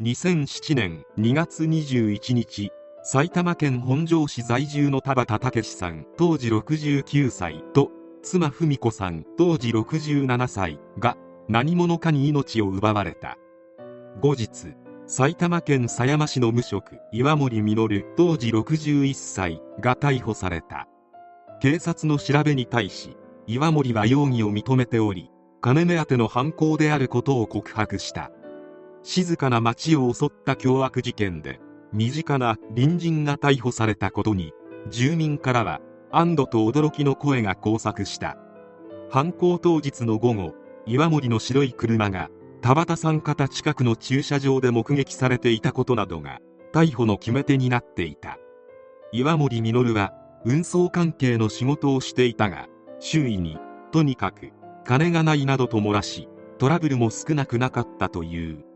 [0.00, 2.70] 2007年2月21日
[3.02, 7.90] 埼玉県本庄市在住の田畑武さん当時69歳と
[8.22, 11.16] 妻文子さん当時67歳が
[11.48, 13.38] 何者かに命を奪われた。
[14.20, 14.68] 後日
[15.08, 20.86] 埼玉県狭山市の無職岩森実当時61歳が逮捕された。
[21.60, 23.16] 警察の調べに対し
[23.48, 25.28] 岩森は容疑を認めており
[25.60, 28.30] 金目当ての犯行であることを告白した。
[29.02, 31.60] 静かな町を襲った凶悪事件で
[31.92, 34.52] 身近な隣人が逮捕されたことに
[34.90, 35.80] 住民からは
[36.10, 38.36] 安堵と驚きの声が交錯した。
[39.10, 40.54] 犯行当日の午後
[40.86, 42.30] 岩森の白い車が
[42.60, 46.40] 田畑さん方近くの駐車場で目撃されていたことなどが
[46.72, 48.38] 逮捕の決め手になっていた。
[49.12, 50.12] 岩森実は
[50.44, 52.68] 運送関係の仕事をしていたが
[53.00, 53.58] 周囲に
[53.92, 54.52] とにかく
[54.84, 58.67] 金がないなどと漏らしトラブルも少なくなかったという。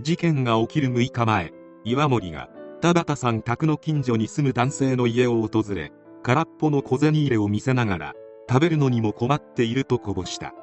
[0.00, 1.52] 事件が起きる6日前
[1.84, 2.48] 岩森が
[2.80, 8.14] 田畑さん宅の近所に住む男性の家を訪れ空っぽの小銭入れを見せながら
[8.48, 10.54] 食べるのにも困っているとこぼした。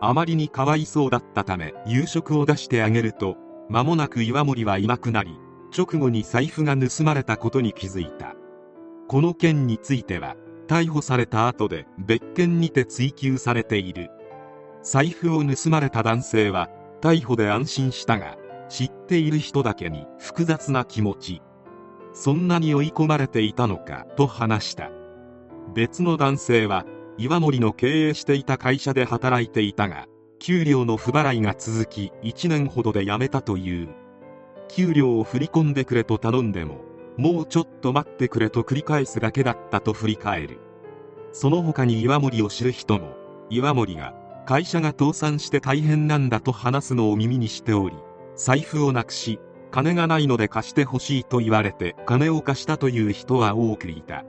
[0.00, 3.36] あまりにかわいそうだったため夕食を出してあげると
[3.68, 5.38] 間もなく岩森はいなくなり
[5.76, 8.34] 直後に財布が盗まれたことに気づいた。
[9.08, 14.10] この件については逮捕された後で別件にて追及されている。
[14.82, 16.68] 財布を盗まれた男性は
[17.00, 18.36] 逮捕で安心したが
[18.68, 21.42] 知っている人だけに複雑な気持ち。
[22.12, 24.90] そんなに追い込まれていたのかと話した。
[25.74, 26.84] 別の男性は
[27.18, 30.06] 岩森の経営していた会社で働いていたが
[30.38, 33.88] 給料の不払いが続き1年ほどで辞めたという。
[34.68, 36.80] 給料を振り込んでくれと頼んでも
[37.16, 40.58] もうちょっと待ってくれと繰り返すだけだったと振り返る。
[41.32, 43.16] その他に岩森を知る人も
[43.50, 44.14] 岩森が
[44.46, 47.96] 会社が倒産して大変なんだと話すのを耳にしており
[48.36, 49.38] 財布をなくし
[49.70, 54.24] 金がないので貸してほしいと言われて金を貸したという人は多くいた。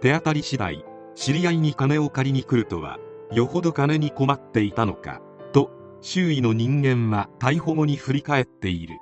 [0.00, 2.98] 手当たり次第知り合いに金を借りに来るとは
[3.32, 5.20] よほど金に困っていたのか
[5.52, 5.70] と
[6.00, 8.96] 周囲の人間は逮捕後に振り返っている。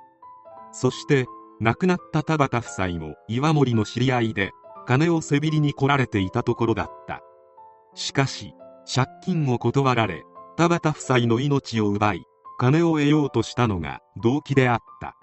[0.71, 1.25] そして
[1.59, 4.51] 亡くなった田畑夫妻も岩森の知り合いで
[4.87, 7.21] 金をせびりに来られていたところだった。
[7.93, 8.53] しかし
[8.91, 10.23] 借金を断られ
[10.55, 12.25] 田畑夫妻の命を奪い
[12.59, 15.15] 金を得ようとしたのが動機であった。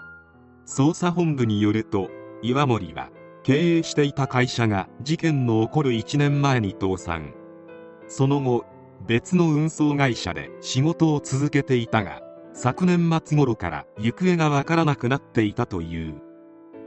[0.69, 2.09] 捜査本部によると
[2.43, 3.11] 岩森は
[3.43, 7.35] 経営していた会社が事件の起こる1年前に倒産。
[8.07, 8.65] その後
[9.09, 16.23] 別の運送会社で仕事を続けていたが昨年末頃から行方がわからなくなっていたという。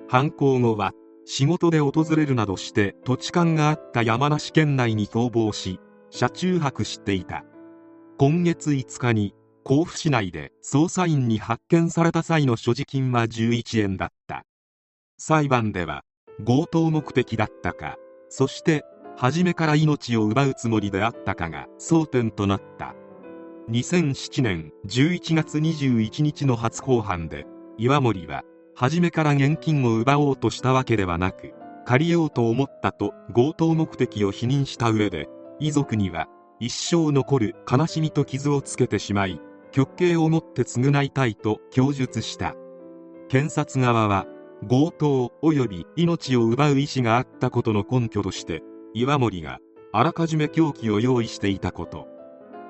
[0.07, 0.93] 犯行後は
[1.25, 7.43] 仕事で訪れるなどして土地勘があった山梨県内に逃亡し車中泊していた。
[8.17, 9.35] 今月5日に
[9.67, 14.45] 甲府市内で捜査員に発見された際の所持金は11円だった。
[15.17, 16.05] 裁判では
[16.45, 17.97] 強盗目的だったか
[18.29, 18.85] そして
[19.17, 22.95] 初めから命を奪うつもりであったかが争点となった。
[23.69, 27.45] 2007年11月21日の初公判で
[27.77, 31.53] 岩森は初めから現金を奪おうとしたわけではなく
[31.85, 35.27] 借りようと思ったと強盗目的を否認した上で
[35.59, 36.29] 遺族には
[36.61, 39.41] 一生残る悲しみと傷をつけてしまい
[39.77, 42.55] 極刑をもって償いたいと供述した。
[43.29, 44.25] 検察側は
[44.67, 48.63] 強盗及び命を奪う意思があったことの根拠として
[48.95, 49.59] 岩森が
[49.93, 52.07] あらかじめ凶器を用意していたこと。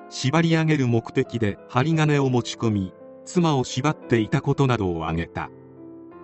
[0.09, 2.93] 縛り上げる目的で針金を持ち込み
[3.23, 5.49] 妻を縛っていたことなどを挙げた。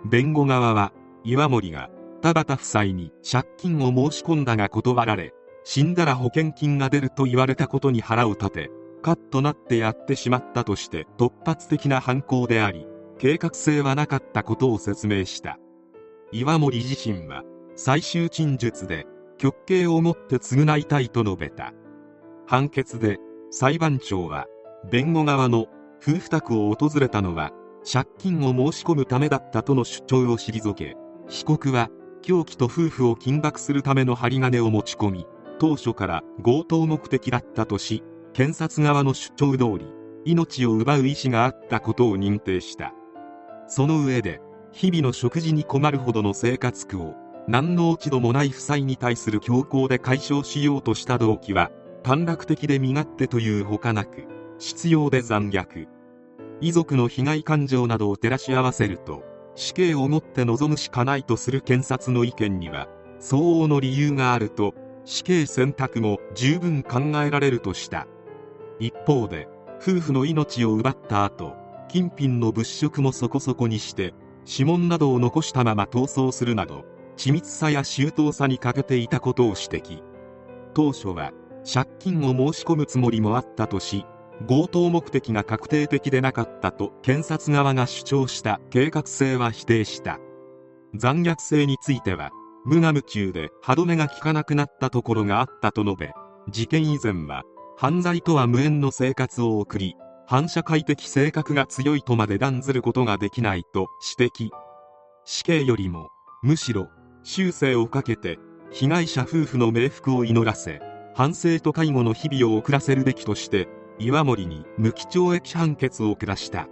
[0.04, 0.92] 弁護側は
[1.24, 5.34] 岩森が田畑夫妻に借金を申し込んだが断られ
[5.64, 8.72] 死んだら保険金が出ると言われたことに腹を立て
[9.04, 12.88] カッとなってやってしまったとして突発的な犯行であり
[13.20, 15.60] 計画性はなかったことを説明した。
[16.32, 17.44] 岩森自身は
[17.76, 19.06] 最終陳述で
[19.38, 21.74] 極刑をもって償いたいと述べた。
[22.48, 23.20] 判決で
[23.52, 24.48] 裁判長は
[24.90, 25.68] 弁護側の
[26.02, 27.52] 夫婦宅を訪れたのは
[27.90, 30.96] 借金を申し込むためだったとの主張を退け
[31.30, 31.90] 被告は
[32.22, 35.28] 凶器と夫婦を緊縛するための針金を持ち込み
[35.60, 39.86] 当初から強盗目的だったとし検察側の主張通り
[40.26, 42.94] 命を奪う意思があったことを認定した。
[43.68, 44.42] その上で
[44.72, 47.14] 日々の食事に困るほどの生活苦を
[47.48, 51.72] 何の落ち度もない夫妻に対する強行で解消しようとした動機は
[52.02, 54.26] 短絡的で身勝手というほかなく
[54.58, 55.88] 必要で残虐。
[56.60, 59.24] 遺族の被害感情などを照らし合わせると
[59.56, 62.88] 死刑をもって望むしかないとする検察の意見には
[63.20, 64.74] 相応の理由があると
[65.06, 68.08] 死刑選択も十分考えられるとした。
[68.86, 69.48] 一方で
[69.82, 71.56] 夫婦の命を奪った後
[71.88, 74.14] 金品の物色もそこそこにして
[74.46, 76.84] 指紋などを残したまま逃走するなど
[77.16, 80.02] 緻密さや周到さに欠けていたことを指摘。
[80.74, 81.32] 当初は
[81.72, 84.06] 借金を申し込むつもりもあったとし
[84.50, 88.60] 強盗目的が確定的でなかったと検察側が主張した。
[88.72, 90.20] 計画性は否定した。
[90.96, 92.32] 残虐性については
[92.66, 96.12] 無我夢中で歯止めが効かなくなったところがあったと述べ
[96.50, 97.44] 事件以前は
[97.76, 99.96] 犯罪とは無縁の生活を送り
[100.28, 103.88] 反社会的性格が強いとまで断ずることができないと
[104.18, 104.50] 指摘。
[105.26, 106.10] 死刑よりも
[106.42, 106.90] むしろ
[107.24, 108.40] 終生をかけて
[108.72, 110.82] 被害者夫婦の冥福を祈らせ
[111.16, 113.68] 反省と介護の日々を送らせるべきとして
[114.00, 116.68] 岩森に無期懲役判決を下した。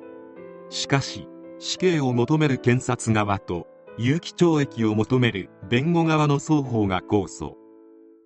[0.70, 1.28] しかし
[1.60, 3.68] 死刑を求める検察側と
[3.98, 7.54] 有期懲役を求める弁護側の双方が控訴。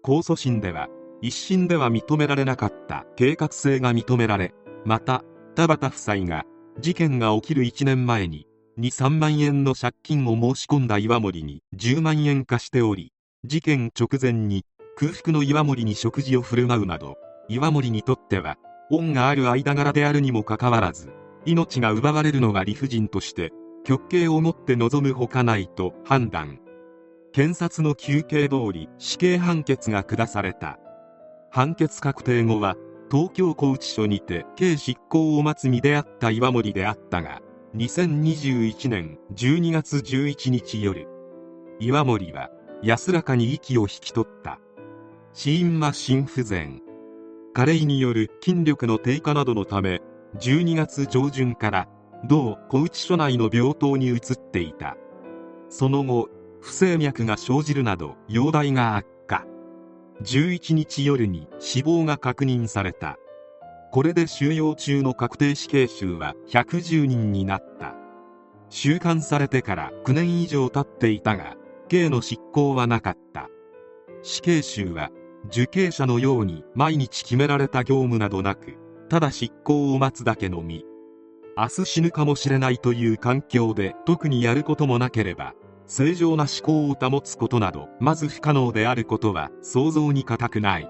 [0.04, 0.88] 控訴審では
[1.25, 3.04] 一審では認められなかった。
[3.16, 4.54] 計画性が認められ
[4.86, 5.24] また
[5.56, 6.45] 田畑夫妻が
[6.80, 8.45] 事件が起きる1年前に
[8.77, 13.12] 23万円の借金を申し込んだ岩森に10万円化しており
[13.44, 17.16] 事件直前に空腹の岩森に食事を振る舞うなど
[17.50, 18.57] 岩森にとっては
[18.92, 21.12] 恩がある間柄であるにもかかわらず
[21.45, 23.51] 命が奪われるのが理不尽として
[23.83, 26.60] 極刑をもって望むほかないと判断。
[27.31, 30.80] 検察の求刑通り死刑判決が下された。
[31.55, 32.75] 判決確定後は
[33.09, 37.39] 東京拘置所にて刑執行を待つ身であった岩森であったが
[37.77, 41.07] 2021年12月11日夜
[41.79, 42.49] 岩森は
[42.83, 44.59] 安らかに息を引き取った。
[45.31, 46.81] 死因は心不全。
[47.53, 50.01] 加齢による筋力の低下などのため
[50.39, 51.87] 12月上旬から
[52.27, 54.19] 同小内所内の病棟に移っ
[54.51, 54.97] ていた。
[55.69, 56.27] その後
[56.59, 59.14] 不整脈が生じるなど容体が悪
[60.23, 63.17] 11日夜に死亡が確認された。
[63.91, 67.95] これで収容中の確定死刑囚は110人になった。
[68.69, 71.56] 収監されてから9年以上経っていたが
[71.88, 73.50] 刑の執行はなかった。
[74.23, 75.12] 死刑囚は
[75.47, 78.77] 受刑者のように毎日決められた業務などなく
[79.09, 80.85] ただ執行を待つだけのみ。
[81.57, 85.53] 明日死ぬかもしれないという環境で特にやることもなければ
[85.87, 90.89] 正常な思考を保つことなどまず不可能であることは想像に難くない。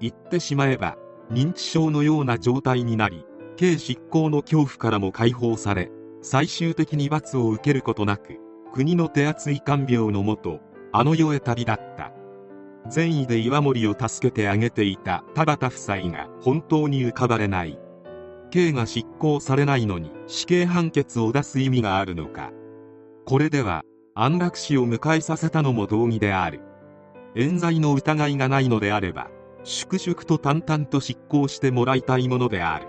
[0.00, 0.96] 言ってしまえば
[1.30, 3.24] 認知症のような状態になり
[3.56, 5.90] 刑執行の恐怖からも解放され
[6.22, 8.38] 最終的に罰を受けることなく
[8.72, 10.60] 国の手厚い看病のもと
[10.92, 12.12] あの世へ旅立った。
[12.88, 17.78] 善意で岩森を助けてあげていた田畑夫妻が本当に浮かばれない。
[18.50, 22.52] 刑が執行されないのに死刑判決を出す意味があるのか。
[23.24, 23.84] これでは
[24.16, 26.60] 安楽死を迎えさせたのも同義である。
[27.34, 29.28] 冤罪の疑いがないのであれば
[29.64, 32.86] 粛々と淡々と執行してもらいたいものである。